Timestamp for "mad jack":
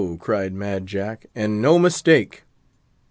0.51-1.27